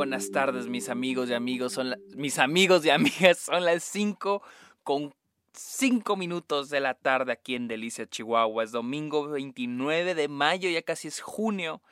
[0.00, 1.74] buenas tardes, mis amigos y amigos.
[1.74, 3.36] Son mis amigos y amigas.
[3.36, 4.40] Son las 5
[4.82, 5.12] con
[5.52, 8.64] 5 minutos de la tarde aquí en Delicia, Chihuahua.
[8.64, 11.82] Es domingo 29 de mayo, ya casi es junio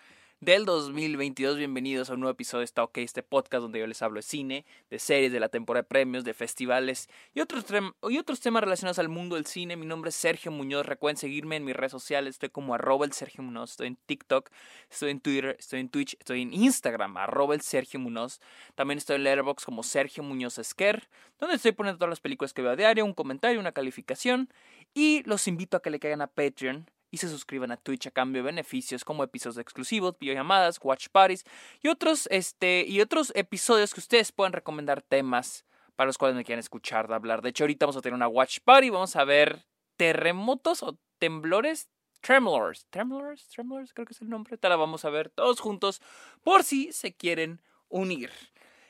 [0.40, 1.56] del 2022.
[1.56, 4.22] Bienvenidos a un nuevo episodio de Está OK, este podcast donde yo les hablo de
[4.22, 7.64] cine, de series, de la temporada de premios, de festivales y otros,
[8.08, 9.76] y otros temas relacionados al mundo del cine.
[9.76, 10.86] Mi nombre es Sergio Muñoz.
[10.86, 12.36] Recuerden seguirme en mis redes sociales.
[12.36, 13.72] Estoy como arroba el Sergio Muñoz.
[13.72, 14.50] Estoy en TikTok,
[14.88, 18.40] estoy en Twitter, estoy en Twitch, estoy en Instagram, arroba el Sergio Muñoz.
[18.76, 22.62] También estoy en Letterboxd como Sergio Muñoz Esquer, donde estoy poniendo todas las películas que
[22.62, 24.48] veo a diario, un comentario, una calificación.
[24.94, 28.10] Y los invito a que le caigan a Patreon y se suscriban a Twitch a
[28.10, 31.44] cambio de beneficios como episodios exclusivos, videollamadas, watch parties
[31.82, 35.64] y otros, este, y otros episodios que ustedes puedan recomendar temas
[35.96, 37.42] para los cuales me quieran escuchar hablar.
[37.42, 39.64] De hecho, ahorita vamos a tener una watch party, vamos a ver
[39.96, 41.88] terremotos o temblores.
[42.20, 44.58] Tremblors, Tremblors, Tremblors, creo que es el nombre.
[44.58, 46.00] Te la vamos a ver todos juntos
[46.42, 48.30] por si se quieren unir.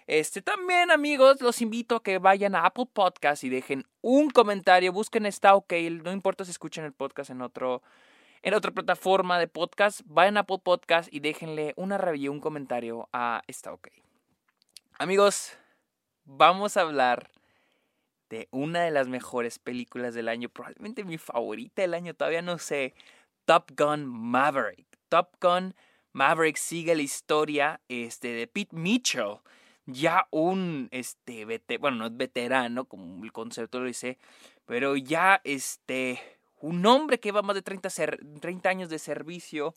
[0.06, 4.90] Este también, amigos, los invito a que vayan a Apple Podcast y dejen un comentario.
[4.92, 5.74] Busquen Está OK.
[6.02, 7.82] No importa si escuchen el podcast en otro
[8.42, 13.08] en otra plataforma de podcast, vayan a Apple Podcast y déjenle una review, un comentario
[13.12, 13.88] a Está OK.
[14.98, 15.56] Amigos,
[16.24, 17.30] vamos a hablar
[18.30, 22.58] de una de las mejores películas del año, probablemente mi favorita del año, todavía no
[22.58, 22.94] sé,
[23.44, 24.86] Top Gun Maverick.
[25.08, 25.74] Top Gun
[26.12, 29.38] Maverick sigue la historia este, de Pete Mitchell,
[29.86, 31.46] ya un, este,
[31.78, 34.18] bueno, no es veterano, como el concepto lo dice,
[34.66, 36.20] pero ya, este,
[36.60, 37.88] un hombre que lleva más de 30,
[38.40, 39.74] 30 años de servicio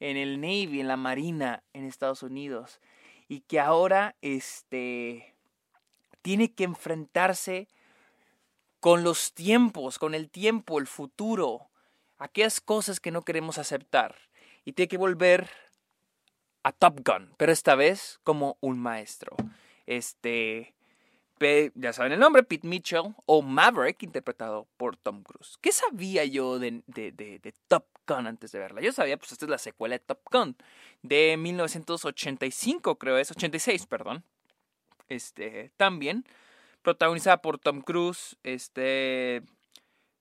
[0.00, 2.80] en el Navy, en la Marina en Estados Unidos,
[3.28, 5.34] y que ahora este,
[6.22, 7.68] tiene que enfrentarse
[8.80, 11.68] con los tiempos, con el tiempo, el futuro,
[12.18, 14.16] aquellas cosas que no queremos aceptar,
[14.64, 15.48] y tiene que volver
[16.64, 19.36] a Top Gun, pero esta vez como un maestro.
[19.86, 20.74] Este,
[21.74, 25.56] ya saben el nombre, Pete Mitchell o Maverick, interpretado por Tom Cruise.
[25.60, 28.80] ¿Qué sabía yo de, de, Top Gun antes de verla?
[28.80, 30.56] Yo sabía, pues esta es la secuela de Top Gun,
[31.02, 34.24] de 1985, creo es, 86, perdón.
[35.08, 36.24] Este, también,
[36.82, 39.42] protagonizada por Tom Cruise, este,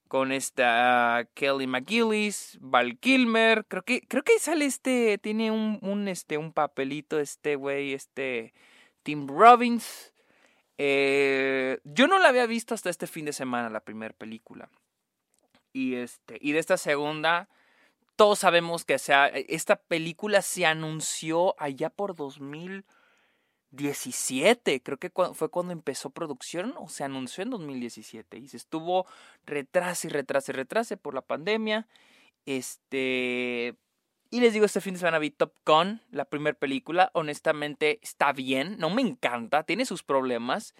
[0.08, 6.08] con esta Kelly McGillis, Val Kilmer, creo que, creo que sale este, tiene un, un,
[6.08, 8.54] este, un papelito este güey, este,
[9.04, 10.11] Tim Robbins,
[10.84, 14.68] eh, yo no la había visto hasta este fin de semana, la primera película.
[15.74, 17.50] Y, este, y de esta segunda,
[18.16, 24.82] todos sabemos que sea, esta película se anunció allá por 2017.
[24.82, 28.40] Creo que fue cuando empezó producción o se anunció en 2017.
[28.40, 29.06] Y se estuvo
[29.46, 31.88] retrase y retrase y retrase por la pandemia.
[32.48, 33.76] Este,
[34.34, 37.12] y les digo, este fin de semana vi Top Gun, la primera película.
[37.14, 38.78] Honestamente, está bien.
[38.80, 39.64] No me encanta.
[39.64, 40.74] Tiene sus problemas.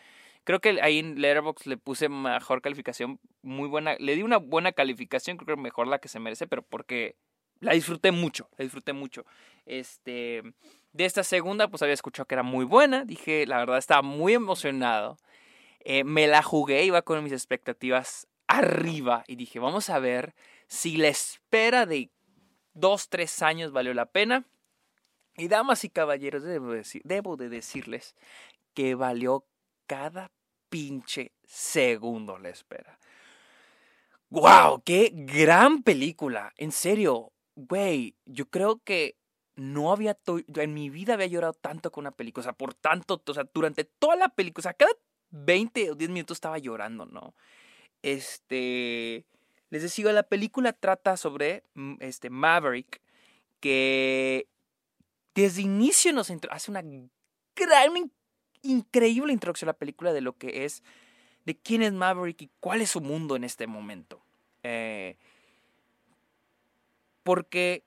[0.46, 3.20] Creo que ahí en Letterboxd le puse mejor calificación.
[3.42, 3.96] Muy buena.
[4.00, 5.36] Le di una buena calificación.
[5.36, 6.48] Creo que mejor la que se merece.
[6.48, 7.18] Pero porque
[7.60, 8.48] la disfruté mucho.
[8.58, 9.26] La disfruté mucho.
[9.66, 10.44] Este.
[10.94, 13.04] De esta segunda, pues había escuchado que era muy buena.
[13.04, 15.18] Dije, la verdad, estaba muy emocionado.
[15.82, 16.86] Eh, me la jugué.
[16.86, 19.26] Iba con mis expectativas arriba.
[19.28, 20.36] Y dije, vamos a ver
[20.68, 22.12] si la espera de
[22.74, 24.46] dos, tres años valió la pena.
[25.36, 28.16] Y damas y caballeros, debo, decir, debo de decirles
[28.74, 29.46] que valió
[29.88, 30.32] cada
[30.70, 33.00] pinche segundo la espera.
[34.30, 34.84] ¡Wow!
[34.86, 36.54] ¡Qué gran película!
[36.58, 39.18] En serio, güey, yo creo que
[39.56, 40.18] no había,
[40.56, 43.50] en mi vida había llorado tanto con una película, o sea, por tanto, o sea,
[43.54, 44.94] durante toda la película, o sea, cada
[45.32, 47.36] 20 o 10 minutos estaba llorando, ¿no?
[48.02, 49.26] Este,
[49.72, 53.02] les decía, la película trata sobre mm, este Maverick
[53.62, 54.48] que
[55.34, 56.84] desde inicio nos hace una
[57.56, 58.12] gran,
[58.62, 60.84] increíble introducción a la película de lo que es,
[61.46, 64.22] de quién es Maverick y cuál es su mundo en este momento.
[64.64, 65.18] Eh,
[67.24, 67.84] porque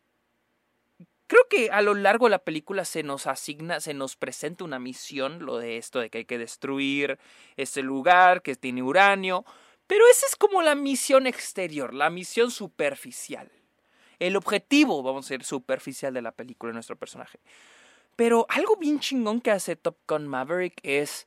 [1.26, 4.78] creo que a lo largo de la película se nos asigna, se nos presenta una
[4.78, 7.18] misión, lo de esto de que hay que destruir
[7.56, 9.44] este lugar que tiene uranio,
[9.86, 13.50] pero esa es como la misión exterior, la misión superficial.
[14.18, 17.40] El objetivo, vamos a ser superficial de la película de nuestro personaje.
[18.16, 21.26] Pero algo bien chingón que hace Top Gun Maverick es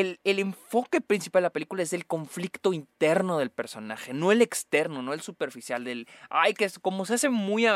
[0.00, 5.02] el, enfoque principal de la película es el conflicto interno del personaje, no el externo,
[5.02, 7.66] no el superficial del, ay, que es como se hace muy...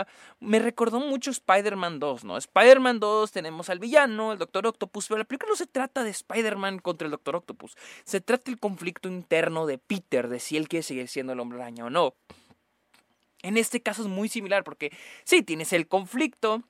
[0.40, 2.36] Me recordó mucho Spider-Man 2, ¿no?
[2.36, 6.10] Spider-Man 2 tenemos al villano, el Doctor Octopus, pero la película no se trata de
[6.10, 10.68] Spider-Man contra el Doctor Octopus, se trata del conflicto interno de Peter, de si él
[10.68, 12.14] quiere seguir siendo el hombre araña o no.
[13.42, 14.92] En este caso es muy similar porque
[15.24, 16.62] sí, tienes el conflicto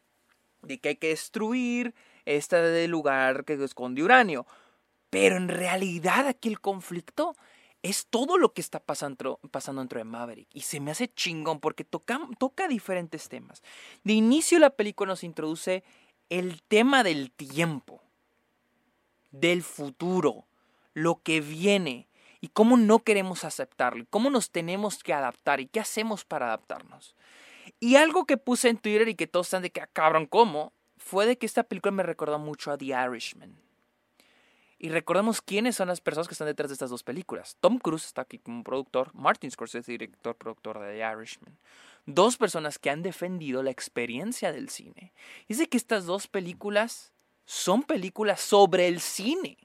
[0.62, 4.46] de que hay que destruir este lugar que esconde uranio.
[5.10, 7.34] Pero en realidad aquí el conflicto
[7.82, 10.48] es todo lo que está pasando, pasando dentro de Maverick.
[10.52, 12.18] Y se me hace chingón porque toca,
[12.68, 13.62] diferentes temas.
[14.04, 15.84] De inicio la película nos introduce
[16.28, 18.02] el tema del tiempo,
[19.30, 20.46] del futuro,
[20.92, 22.08] lo que viene
[22.40, 27.14] y cómo no queremos aceptarlo, cómo nos tenemos que adaptar y qué hacemos para adaptarnos.
[27.80, 30.72] Y algo que puse en Twitter y que todos están de que, ah, cabrón, ¿cómo?
[30.96, 33.67] Fue de que esta película me recordó mucho a The Irishman.
[34.80, 37.56] Y recordemos quiénes son las personas que están detrás de estas dos películas.
[37.60, 41.58] Tom Cruise está aquí como productor, Martin Scorsese, director, productor de The Irishman.
[42.06, 45.12] Dos personas que han defendido la experiencia del cine.
[45.48, 47.12] De que estas dos películas
[47.44, 49.58] son películas sobre el cine.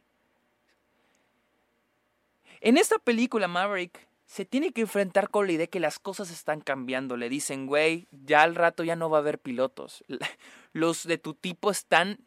[2.60, 6.60] En esta película, Maverick se tiene que enfrentar con la idea que las cosas están
[6.62, 7.18] cambiando.
[7.18, 10.04] Le dicen, güey, ya al rato ya no va a haber pilotos.
[10.74, 12.18] Los de tu tipo están,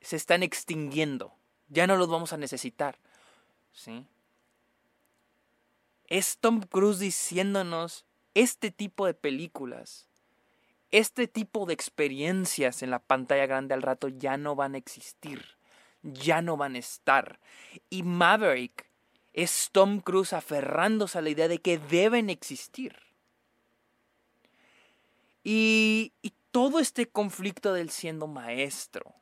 [0.00, 1.34] se están extinguiendo
[1.74, 2.96] ya no los vamos a necesitar.
[3.72, 4.06] ¿Sí?
[6.06, 8.04] Es Tom Cruise diciéndonos
[8.34, 10.08] este tipo de películas,
[10.90, 15.44] este tipo de experiencias en la pantalla grande al rato ya no van a existir,
[16.02, 17.40] ya no van a estar.
[17.90, 18.86] Y Maverick
[19.32, 22.96] es Tom Cruise aferrándose a la idea de que deben existir.
[25.42, 29.14] Y, y todo este conflicto del siendo maestro,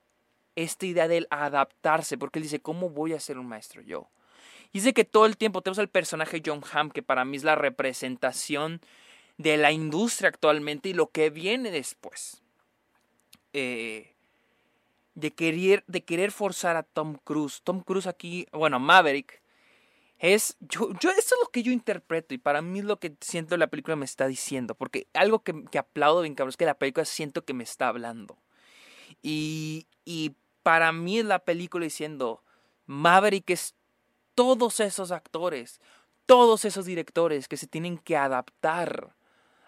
[0.57, 4.09] esta idea del adaptarse, porque él dice, ¿cómo voy a ser un maestro yo?
[4.73, 7.45] Y dice que todo el tiempo tenemos al personaje John Hamm, que para mí es
[7.45, 8.81] la representación
[9.39, 12.43] de la industria actualmente y lo que viene después.
[13.53, 14.15] Eh,
[15.15, 17.61] de, querer, de querer forzar a Tom Cruise.
[17.63, 19.43] Tom Cruise aquí, bueno, Maverick,
[20.19, 23.13] es, yo, yo, eso es lo que yo interpreto y para mí es lo que
[23.21, 26.79] siento la película me está diciendo, porque algo que, aplaudo bien cabrón es que la
[26.79, 28.39] película siento que me está hablando.
[29.21, 29.87] Y
[30.63, 32.43] para mí es la película diciendo,
[32.87, 33.75] Maverick es
[34.35, 35.81] todos esos actores,
[36.27, 39.15] todos esos directores que se tienen que adaptar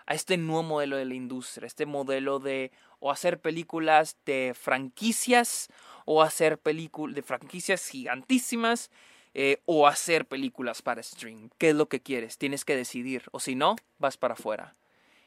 [0.06, 2.70] a este nuevo modelo de la industria, este modelo de
[3.00, 5.68] o hacer películas de franquicias
[6.04, 8.90] o hacer películas de franquicias gigantísimas
[9.34, 11.50] eh, o hacer películas para stream.
[11.58, 12.38] ¿Qué es lo que quieres?
[12.38, 14.76] Tienes que decidir o si no, vas para afuera.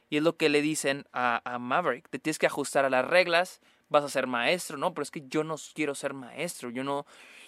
[0.10, 3.06] Y es lo que le dicen a, a Maverick, te tienes que ajustar a las
[3.06, 6.84] reglas, vas a ser maestro, no, pero es que yo no quiero ser maestro, yo
[6.84, 7.06] no,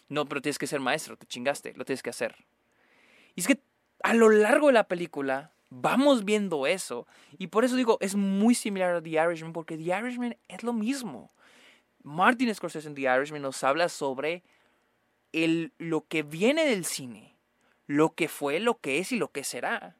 [0.07, 2.35] no, pero tienes que ser maestro, te chingaste, lo tienes que hacer.
[3.35, 3.59] Y es que
[4.03, 7.07] a lo largo de la película vamos viendo eso.
[7.37, 10.73] Y por eso digo, es muy similar a The Irishman, porque The Irishman es lo
[10.73, 11.31] mismo.
[12.03, 14.43] Martin Scorsese en The Irishman nos habla sobre
[15.31, 17.35] lo que viene del cine,
[17.87, 19.95] lo que fue, lo que es y lo que será.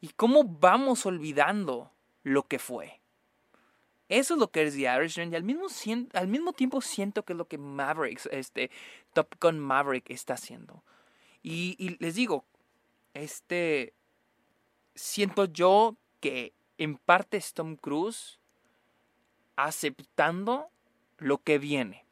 [0.00, 1.92] Y cómo vamos olvidando
[2.22, 3.01] lo que fue.
[4.08, 5.66] Eso es lo que es The Irishman y al mismo,
[6.12, 8.70] al mismo tiempo siento que es lo que Maverick, este,
[9.12, 10.82] Top Gun Maverick está haciendo.
[11.42, 12.44] Y, les digo,
[13.14, 13.94] este,
[14.94, 18.38] siento yo que en parte es Tom Cruise
[19.56, 20.68] aceptando
[21.18, 22.04] lo que viene.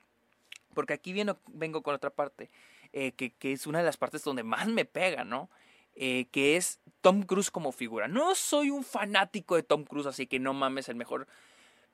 [0.75, 2.51] Porque aquí viene, vengo con otra parte,
[2.93, 5.49] eh, que, es una de las partes donde más me pega, ¿no?
[5.95, 8.09] Eh, que es Tom Cruise como figura.
[8.09, 11.27] No soy un fanático de Tom Cruise, así que no mames el mejor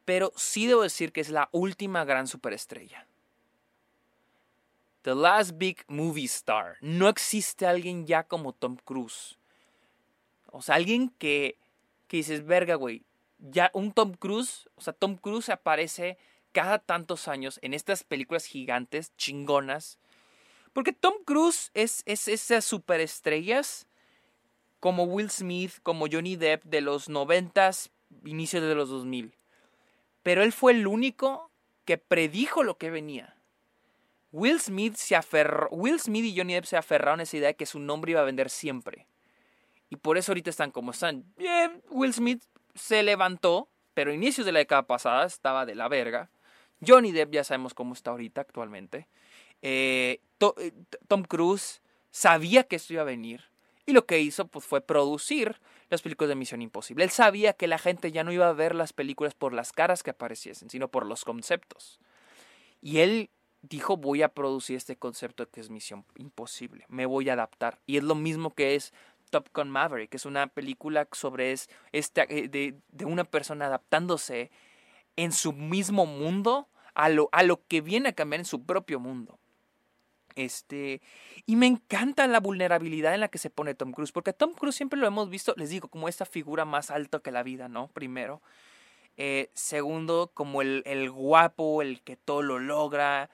[0.07, 3.07] pero sí debo decir que es la última gran superestrella.
[5.03, 6.79] The Last Big Movie Star.
[6.81, 9.37] No existe alguien ya como Tom Cruise.
[10.53, 11.59] O sea, alguien que,
[12.09, 13.03] que dices, verga, güey.
[13.39, 16.17] Ya un Tom Cruise, o sea, Tom Cruise aparece
[16.53, 19.99] cada tantos años en estas películas gigantes, chingonas.
[20.73, 23.87] Porque Tom Cruise es, es esas superestrellas
[24.79, 27.91] como Will Smith, como Johnny Depp de los noventas,
[28.25, 29.33] inicios de los 2000.
[30.27, 31.53] Pero él fue el único
[31.85, 33.37] que predijo lo que venía.
[34.33, 37.55] Will Smith, se aferró, Will Smith y Johnny Depp se aferraron a esa idea de
[37.55, 39.07] que su nombre iba a vender siempre.
[39.89, 41.33] Y por eso ahorita están como están.
[41.91, 42.43] Will Smith
[42.75, 46.29] se levantó, pero a inicios de la década pasada estaba de la verga.
[46.85, 49.07] Johnny Depp ya sabemos cómo está ahorita actualmente.
[49.63, 50.73] Eh, eh,
[51.07, 53.45] Tom Cruise sabía que esto iba a venir.
[53.87, 57.05] Y lo que hizo pues, fue producir las películas de Misión Imposible.
[57.05, 60.03] Él sabía que la gente ya no iba a ver las películas por las caras
[60.03, 62.01] que apareciesen, sino por los conceptos.
[62.83, 63.31] Y él
[63.63, 67.81] dijo, voy a producir este concepto que es Misión Imposible, me voy a adaptar.
[67.87, 68.93] Y es lo mismo que es
[69.31, 74.51] Top Gun Maverick, que es una película sobre es, eh, de, de, una persona adaptándose
[75.17, 79.01] en su mismo mundo a lo, a lo que viene a cambiar en su propio
[79.01, 79.39] mundo.
[80.37, 81.01] Este,
[81.47, 84.77] y me encanta la vulnerabilidad en la que se pone Tom Cruise, porque Tom Cruise
[84.77, 87.89] siempre lo hemos visto, les digo, como esta figura más alta que la vida, ¿no?
[87.89, 88.43] Primero.
[89.17, 93.31] Eh, segundo, como el, el, guapo, el que todo lo logra,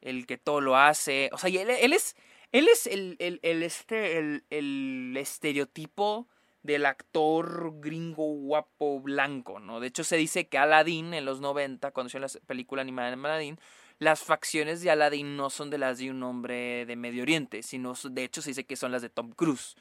[0.00, 1.28] el que todo lo hace.
[1.32, 2.16] O sea, él, él es,
[2.52, 6.26] él es el, el, este, el estereotipo
[6.66, 9.80] del actor gringo guapo blanco, ¿no?
[9.80, 13.14] De hecho, se dice que Aladdin en los 90, cuando hicieron la película animada de
[13.14, 13.60] Aladdin,
[13.98, 17.94] las facciones de Aladdin no son de las de un hombre de Medio Oriente, sino
[17.94, 19.76] de hecho se dice que son las de Tom Cruise.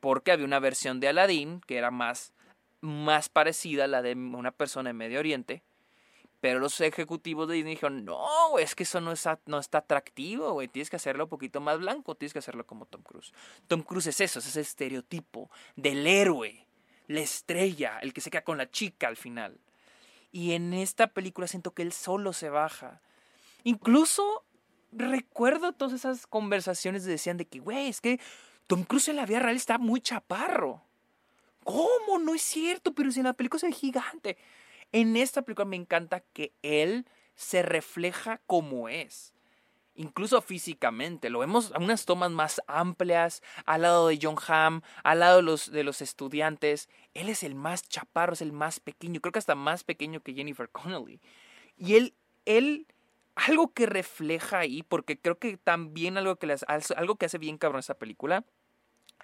[0.00, 2.32] Porque había una versión de Aladdin que era más,
[2.80, 5.62] más parecida a la de una persona de Medio Oriente.
[6.42, 10.52] Pero los ejecutivos de Disney dijeron, no, es que eso no, es, no está atractivo,
[10.54, 10.66] güey.
[10.66, 13.32] Tienes que hacerlo un poquito más blanco, tienes que hacerlo como Tom Cruise.
[13.68, 16.66] Tom Cruise es eso, es ese estereotipo del héroe,
[17.06, 19.56] la estrella, el que se queda con la chica al final.
[20.32, 23.00] Y en esta película siento que él solo se baja.
[23.64, 24.44] Incluso
[24.92, 28.20] recuerdo todas esas conversaciones de decían de que, güey, es que
[28.66, 30.82] Tom Cruise en la vida real está muy chaparro.
[31.64, 32.18] ¿Cómo?
[32.20, 34.36] No es cierto, pero si en la película es gigante.
[34.90, 39.32] En esta película me encanta que él se refleja como es.
[39.94, 45.20] Incluso físicamente, lo vemos a unas tomas más amplias, al lado de John Hamm, al
[45.20, 46.88] lado de los, de los estudiantes.
[47.12, 50.32] Él es el más chaparro, es el más pequeño, creo que hasta más pequeño que
[50.32, 51.20] Jennifer Connelly.
[51.76, 52.14] Y él,
[52.46, 52.86] él
[53.34, 56.54] algo que refleja ahí, porque creo que también algo que,
[56.96, 58.44] algo que hace bien cabrón esta película,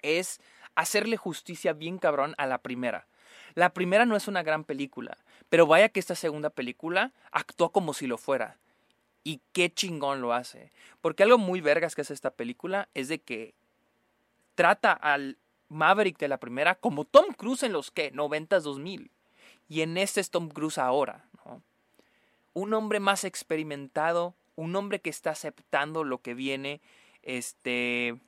[0.01, 0.39] es
[0.75, 3.07] hacerle justicia bien cabrón a la primera.
[3.55, 5.17] La primera no es una gran película,
[5.49, 8.57] pero vaya que esta segunda película actúa como si lo fuera.
[9.23, 10.71] Y qué chingón lo hace.
[11.01, 13.53] Porque algo muy vergas que hace esta película es de que
[14.55, 15.37] trata al
[15.67, 19.11] Maverick de la primera como Tom Cruise en los que 90s 2000.
[19.67, 21.28] Y en este es Tom Cruise ahora
[22.59, 26.81] un hombre más experimentado, un hombre que está aceptando lo que viene,
[27.23, 28.19] este,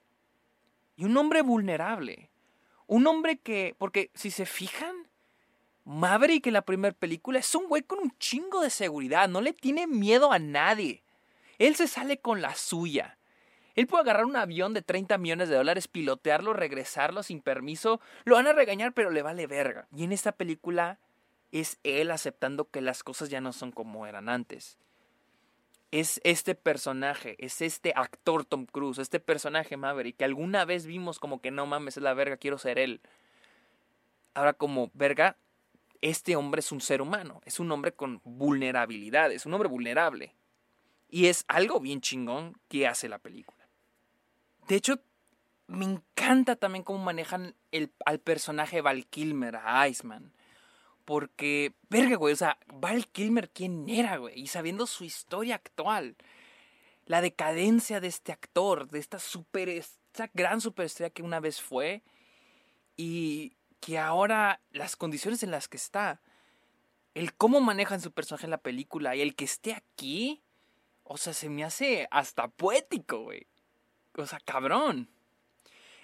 [0.95, 2.29] y un hombre vulnerable,
[2.87, 5.07] un hombre que, porque si se fijan,
[5.83, 9.51] Maverick en la primera película es un güey con un chingo de seguridad, no le
[9.51, 11.03] tiene miedo a nadie,
[11.59, 13.17] él se sale con la suya.
[13.75, 18.01] Él puede agarrar un avión de 30 millones de dólares, pilotearlo, regresarlo sin permiso.
[18.25, 19.87] Lo van a regañar, pero le vale verga.
[19.95, 20.99] Y en esta película
[21.51, 24.77] es él aceptando que las cosas ya no son como eran antes.
[25.91, 31.19] Es este personaje, es este actor Tom Cruise, este personaje Maverick, que alguna vez vimos
[31.19, 33.01] como que no mames, es la verga, quiero ser él.
[34.33, 35.35] Ahora como verga,
[35.99, 40.33] este hombre es un ser humano, es un hombre con vulnerabilidades, un hombre vulnerable.
[41.09, 43.67] Y es algo bien chingón que hace la película.
[44.69, 45.01] De hecho,
[45.67, 50.31] me encanta también cómo manejan el, al personaje Val Kilmer, a Iceman.
[51.11, 54.39] Porque, verga, güey, o sea, Val Kilmer, ¿quién era, güey?
[54.39, 56.15] Y sabiendo su historia actual,
[57.05, 62.01] la decadencia de este actor, de esta super, esta gran superestrella que una vez fue,
[62.95, 66.21] y que ahora las condiciones en las que está,
[67.13, 70.41] el cómo manejan su personaje en la película y el que esté aquí,
[71.03, 73.47] o sea, se me hace hasta poético, güey.
[74.15, 75.09] O sea, cabrón.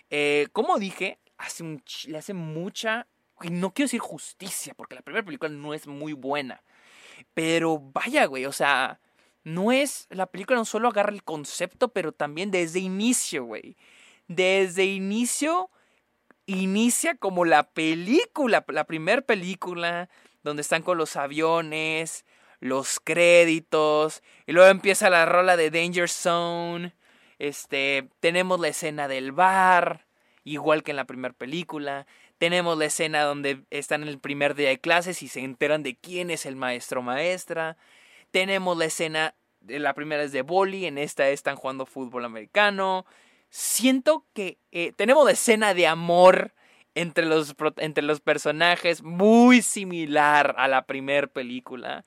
[0.10, 3.08] Eh, como dije, hace un, le hace mucha
[3.44, 6.64] no quiero decir justicia, porque la primera película no es muy buena.
[7.34, 9.00] Pero vaya, güey, o sea,
[9.44, 10.08] no es.
[10.10, 13.78] La película no solo agarra el concepto, pero también desde inicio, güey.
[14.28, 15.70] Desde inicio,
[16.46, 20.10] inicia como la película, la primera película,
[20.44, 22.26] donde están con los aviones,
[22.60, 26.94] los créditos, y luego empieza la rola de Danger Zone.
[27.40, 30.07] Este, tenemos la escena del bar,
[30.48, 32.08] igual que en la primera película.
[32.38, 35.96] Tenemos la escena donde están en el primer día de clases y se enteran de
[35.96, 37.78] quién es el maestro maestra.
[38.32, 43.06] Tenemos la escena, de la primera es de boli, en esta están jugando fútbol americano.
[43.50, 46.54] Siento que eh, tenemos la escena de amor
[46.96, 52.06] entre los, entre los personajes muy similar a la primera película.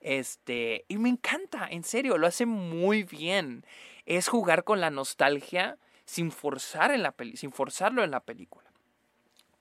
[0.00, 3.64] Este, y me encanta, en serio, lo hace muy bien.
[4.06, 5.76] Es jugar con la nostalgia
[6.10, 8.68] sin forzar en la sin forzarlo en la película.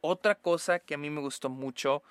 [0.02, 2.02] Otra cosa que a mí me gustó mucho,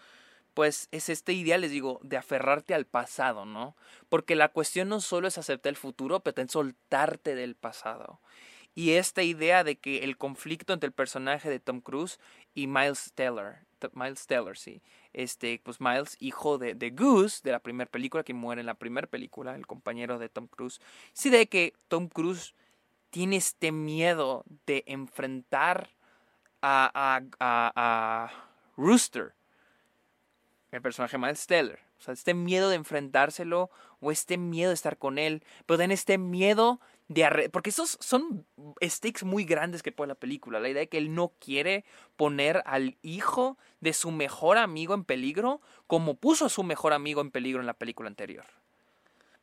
[0.55, 3.75] pues es esta idea, les digo, de aferrarte al pasado, ¿no?
[4.09, 8.21] Porque la cuestión no solo es aceptar el futuro, pero también soltarte del pasado.
[8.77, 12.21] Y esta idea de que el conflicto entre el personaje de Tom Cruise
[12.55, 14.83] y Miles Teller, Miles Teller, sí,
[15.15, 18.75] este, pues Miles, hijo de, de Goose, de la primera película, que muere en la
[18.75, 20.81] primera película, el compañero de Tom Cruise,
[21.13, 22.55] sí de que Tom Cruise
[23.11, 25.91] tiene este miedo de enfrentar
[26.63, 28.33] a, a, a,
[28.77, 29.35] Rooster,
[30.71, 31.81] el personaje Miles Teller.
[31.99, 35.91] O sea, este miedo de enfrentárselo o este miedo de estar con él, pero también
[35.93, 38.47] este miedo de porque esos son
[38.85, 40.61] stakes muy grandes que pone la película.
[40.61, 41.85] La idea de que él no quiere
[42.17, 47.21] poner al hijo de su mejor amigo en peligro como puso a su mejor amigo
[47.21, 48.45] en peligro en la película anterior.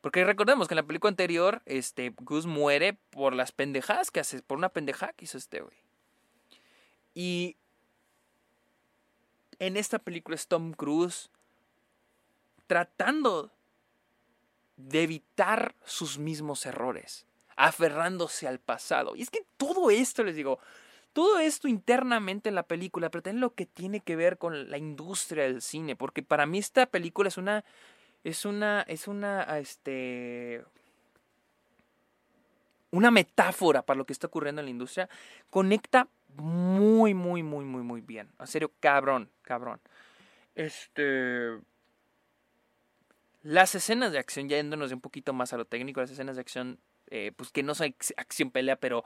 [0.05, 4.39] Porque recordemos que en la película anterior, este, Gus muere por las pendejadas que hace,
[4.43, 5.75] por una pendejada que hizo este güey.
[7.15, 7.57] Y
[9.57, 11.31] en esta película es Tom Cruise
[12.67, 13.51] tratando
[14.77, 19.15] de evitar sus mismos errores aferrándose al pasado.
[19.15, 20.59] Y es que todo esto, les digo,
[21.13, 24.77] todo esto internamente en la película, pero también lo que tiene que ver con la
[24.77, 27.65] industria del cine, porque para mí esta película es una,
[28.25, 30.65] es una, es una, este,
[32.89, 35.08] una metáfora para lo que está ocurriendo en la industria,
[35.51, 38.27] conecta muy, muy, muy, muy, muy bien.
[38.39, 39.79] En serio, cabrón, cabrón.
[40.55, 41.60] Este...
[43.44, 46.41] Las escenas de acción, ya yéndonos un poquito más a lo técnico, las escenas de
[46.41, 46.79] acción
[47.12, 49.03] eh, pues que no son acción pelea, pero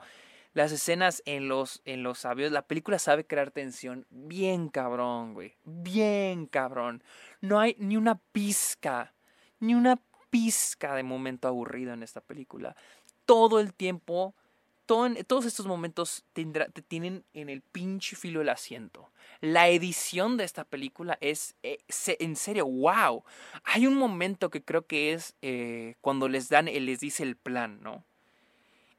[0.52, 5.56] las escenas en los, en los aviones, la película sabe crear tensión bien cabrón, güey,
[5.64, 7.02] bien cabrón.
[7.40, 9.14] No hay ni una pizca,
[9.60, 12.74] ni una pizca de momento aburrido en esta película.
[13.26, 14.34] Todo el tiempo,
[14.86, 19.12] todos estos momentos te tienen en el pinche filo del asiento.
[19.40, 21.78] La edición de esta película es, eh,
[22.18, 23.22] en serio, wow.
[23.62, 27.80] Hay un momento que creo que es eh, cuando les dan, les dice el plan,
[27.82, 28.04] ¿no?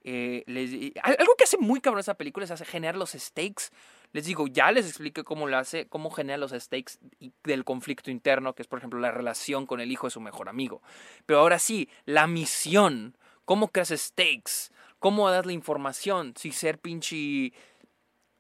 [0.04, 3.72] Eh, algo que hace muy cabrón esa película es generar los stakes.
[4.14, 7.00] Les digo, ya les expliqué cómo lo hace, cómo genera los stakes
[7.44, 10.50] del conflicto interno, que es por ejemplo la relación con el hijo de su mejor
[10.50, 10.82] amigo.
[11.26, 17.54] Pero ahora sí, la misión, cómo creas stakes, cómo das la información, sin ser pinche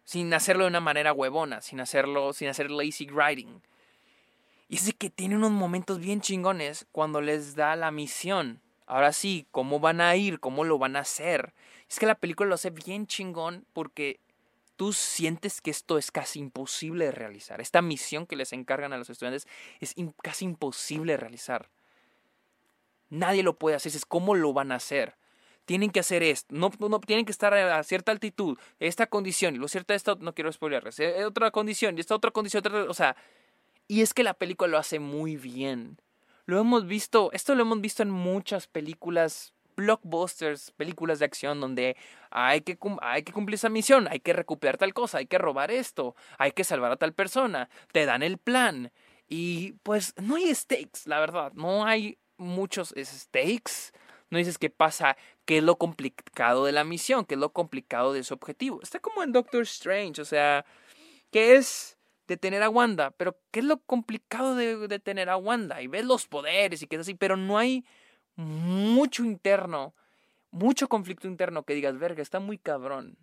[0.03, 3.61] sin hacerlo de una manera huevona, sin hacerlo, sin hacer lazy writing.
[4.67, 8.61] Y es que tiene unos momentos bien chingones cuando les da la misión.
[8.91, 11.53] Ahora sí, cómo van a ir, cómo lo van a hacer.
[11.89, 14.19] Es que la película lo hace bien chingón porque
[14.75, 17.61] tú sientes que esto es casi imposible de realizar.
[17.61, 19.47] Esta misión que les encargan a los estudiantes
[19.79, 21.69] es casi imposible de realizar.
[23.09, 25.15] Nadie lo puede hacer, es cómo lo van a hacer
[25.63, 29.69] tienen que hacer esto, no, no tienen que estar a cierta altitud, esta condición, lo
[29.69, 33.15] cierto esto, no quiero spoiler, eh, otra condición, y esta otra condición, o sea,
[33.87, 35.97] y es que la película lo hace muy bien.
[36.45, 41.95] Lo hemos visto, esto lo hemos visto en muchas películas blockbusters, películas de acción donde
[42.29, 45.71] hay que, hay que cumplir esa misión, hay que recuperar tal cosa, hay que robar
[45.71, 48.91] esto, hay que salvar a tal persona, te dan el plan.
[49.27, 53.93] Y pues no hay stakes, la verdad, no hay muchos stakes.
[54.29, 58.13] No dices qué pasa, qué es lo complicado de la misión, qué es lo complicado
[58.13, 58.79] de su objetivo.
[58.81, 60.65] Está como en Doctor Strange, o sea,
[61.31, 61.97] ¿qué es
[62.31, 63.11] detener a Wanda?
[63.11, 65.81] Pero ¿qué es lo complicado de detener a Wanda?
[65.81, 67.85] Y ves los poderes y qué es así, pero no hay
[68.35, 69.93] mucho interno,
[70.49, 73.17] mucho conflicto interno que digas, verga, está muy cabrón.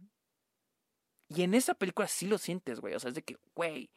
[1.29, 2.95] Y en esa película sí lo sientes, güey.
[2.95, 3.91] O sea, es de que, güey,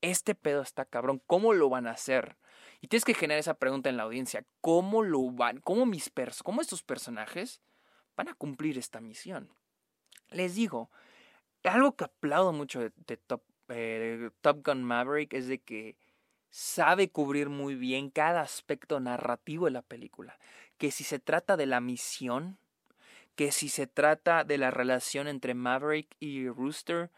[0.00, 1.22] este pedo está cabrón.
[1.26, 2.36] ¿Cómo lo van a hacer?
[2.80, 4.44] Y tienes que generar esa pregunta en la audiencia.
[4.60, 5.60] ¿Cómo lo van?
[5.60, 7.60] ¿Cómo, mis pers cómo estos personajes
[8.16, 9.50] van a cumplir esta misión?
[10.30, 10.90] Les digo,
[11.68, 13.42] algo que aplaudo mucho de, Top,
[14.40, 15.96] Top Gun Maverick es de que
[16.50, 20.38] sabe cubrir muy bien cada aspecto narrativo de la película.
[20.78, 22.58] Que si se trata de la misión,
[23.36, 27.10] que si se trata de la relación entre Maverick y Rooster,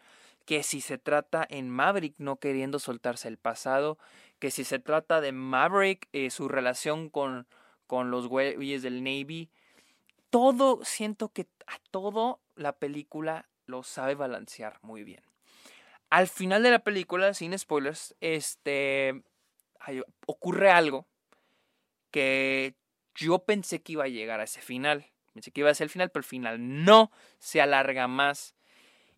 [0.45, 3.97] que si se trata en Maverick no queriendo soltarse el pasado,
[4.39, 7.47] que si se trata de Maverick, eh, su relación con,
[7.87, 9.49] con los güeyes del Navy,
[10.29, 15.30] todo, siento que a todo la película lo sabe balancear muy bien.
[16.11, 19.23] Al final de la película, sin spoilers, este,
[20.27, 21.07] ocurre algo
[22.11, 22.75] que
[23.15, 25.07] yo pensé que iba a llegar a ese final.
[25.33, 28.55] Pensé que iba a ser el final, pero el final no se alarga más.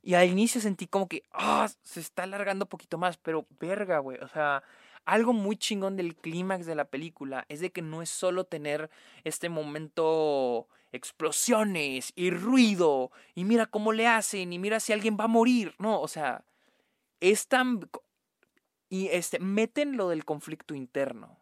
[0.03, 3.97] Y al inicio sentí como que, ah, se está alargando un poquito más, pero verga,
[3.97, 4.19] güey.
[4.19, 4.61] O sea,
[5.03, 8.91] algo muy chingón del clímax de la película es de que no es solo tener
[9.23, 15.23] este momento explosiones y ruido y mira cómo le hacen y mira si alguien va
[15.23, 15.73] a morir.
[15.79, 16.43] No, o sea,
[17.19, 17.89] es tan...
[18.89, 21.39] Y este, meten lo del conflicto interno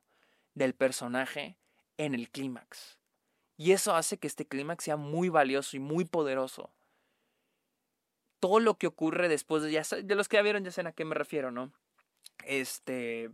[0.54, 1.58] del personaje
[1.98, 2.98] en el clímax.
[3.58, 6.72] Y eso hace que este clímax sea muy valioso y muy poderoso.
[8.40, 10.94] Todo lo que ocurre después de ya de los que ya vieron ya saben a
[10.94, 11.72] qué me refiero, ¿no?
[12.46, 13.30] Este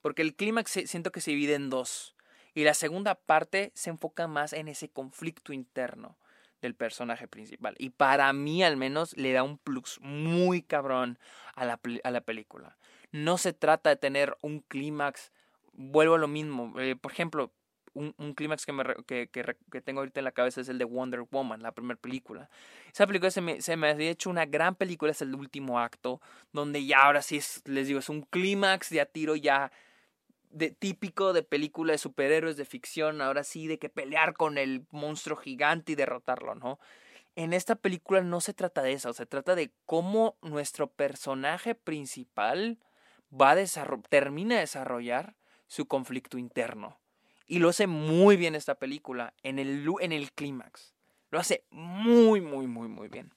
[0.00, 2.16] porque el clímax siento que se divide en dos.
[2.54, 6.16] Y la segunda parte se enfoca más en ese conflicto interno
[6.60, 7.74] del personaje principal.
[7.78, 11.18] Y para mí al menos le da un plus muy cabrón
[11.54, 12.76] a la, a la película.
[13.12, 15.32] No se trata de tener un clímax,
[15.72, 16.78] vuelvo a lo mismo.
[16.78, 17.52] Eh, por ejemplo,
[17.94, 21.22] un, clímax que, me, que, que, tengo ahorita en la cabeza es el de Wonder
[21.30, 22.48] Woman, la primera película.
[22.92, 26.20] Esa película se me, se me había hecho una gran película, es el último acto,
[26.52, 29.72] donde ya ahora sí es, les digo, es un clímax de a tiro ya
[30.50, 34.86] de, típico de película de superhéroes de ficción, ahora sí, de que pelear con el
[34.90, 36.78] monstruo gigante y derrotarlo, ¿no?
[37.36, 42.78] En esta película no se trata de eso, se trata de cómo nuestro personaje principal
[43.32, 43.56] va a
[44.08, 45.36] termina de desarrollar
[45.66, 46.98] su conflicto interno.
[47.46, 50.94] Y lo hace muy bien esta película en el, en el clímax.
[51.30, 53.32] Lo hace muy, muy, muy, muy bien.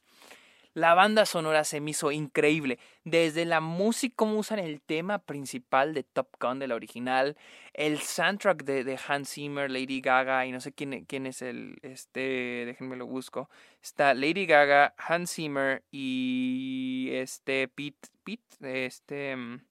[0.73, 2.79] La banda sonora se me hizo increíble.
[3.03, 7.37] Desde la música, cómo usan el tema principal de Top Gun de la original,
[7.73, 12.95] el soundtrack de, Hans Zimmer, Lady Gaga, y no sé quién, es el, este, déjenme
[12.95, 13.49] lo busco.
[13.83, 19.61] Está Lady Gaga, Hans Zimmer y este Pete, Pete, este, mm,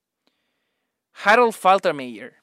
[1.25, 2.37] Harold Faltermeyer.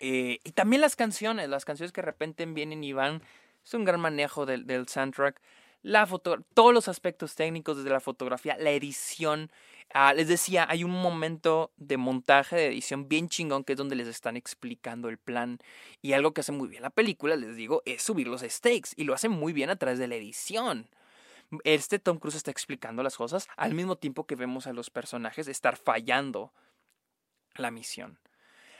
[0.00, 3.22] Eh, y también las canciones, las canciones que de repente vienen y van.
[3.64, 5.40] Es un gran manejo del soundtrack
[5.84, 9.52] la foto, todos los aspectos técnicos desde la fotografía, la edición.
[9.92, 13.94] Ah, les decía, hay un momento de montaje, de edición bien chingón, que es donde
[13.94, 15.58] les están explicando el plan.
[16.00, 18.92] Y algo que hace muy bien la película, les digo, es subir los stakes.
[18.96, 20.88] Y lo hace muy bien a través de la edición.
[21.64, 25.48] Este Tom Cruise está explicando las cosas al mismo tiempo que vemos a los personajes
[25.48, 26.54] estar fallando
[27.56, 28.18] la misión.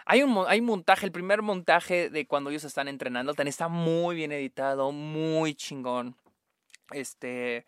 [0.06, 4.32] Hay un hay montaje, el primer montaje de cuando ellos están entrenando, está muy bien
[4.32, 6.16] editado, muy chingón.
[6.94, 7.66] Este,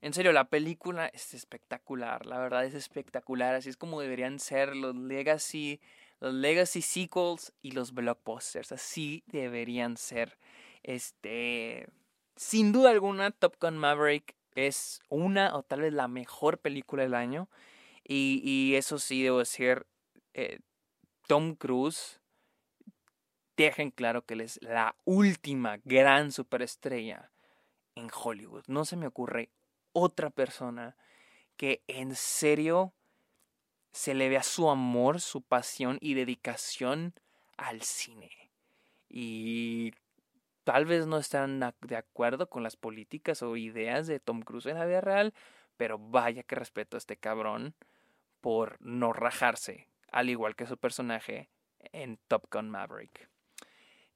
[0.00, 4.74] en serio, la película es espectacular, la verdad es espectacular, así es como deberían ser
[4.74, 5.80] los Legacy,
[6.20, 10.36] los Legacy sequels y los blockbusters, así deberían ser.
[10.82, 11.88] Este,
[12.34, 17.14] sin duda alguna, Top Gun Maverick es una o tal vez la mejor película del
[17.14, 17.48] año.
[18.04, 19.86] Y, y eso sí, debo decir,
[20.34, 20.60] eh,
[21.26, 22.20] Tom Cruise
[23.56, 27.30] dejen claro que él es la última gran superestrella
[27.96, 28.64] en Hollywood.
[28.68, 29.50] No se me ocurre
[29.92, 30.96] otra persona
[31.56, 32.92] que en serio
[33.92, 37.14] se le vea su amor, su pasión y dedicación
[37.56, 38.30] al cine.
[39.08, 39.94] Y
[40.64, 44.78] tal vez no están de acuerdo con las políticas o ideas de Tom Cruise en
[44.78, 45.34] la vida real,
[45.76, 47.74] pero vaya que respeto a este cabrón
[48.40, 51.48] por no rajarse, al igual que su personaje
[51.92, 53.30] en Top Gun Maverick.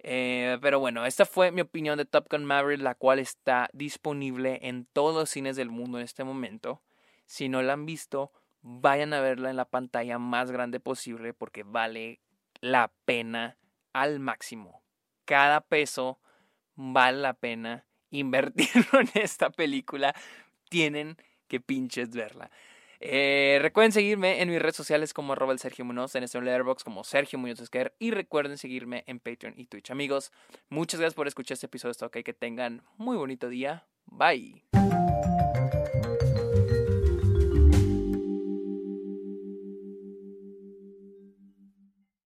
[0.02, 4.58] Eh, pero bueno, esta fue mi opinión de Top Gun Maverick, la cual está disponible
[4.62, 6.82] en todos los cines del mundo en este momento.
[7.26, 8.32] Si no la han visto,
[8.62, 12.20] vayan a verla en la pantalla más grande posible porque vale
[12.60, 13.58] la pena
[13.92, 14.82] al máximo.
[15.26, 16.18] Cada peso
[16.74, 20.14] vale la pena invertirlo en esta película.
[20.68, 22.50] Tienen que pinches verla.
[23.00, 27.02] Eh, recuerden seguirme en mis redes sociales como arroba Sergio Munoz, en este Letterboxd como
[27.02, 29.90] Sergio Muñoz Esquer y recuerden seguirme en Patreon y Twitch.
[29.90, 30.32] Amigos,
[30.68, 31.92] muchas gracias por escuchar este episodio.
[31.92, 33.86] Esto ok, que tengan muy bonito día.
[34.06, 34.64] Bye.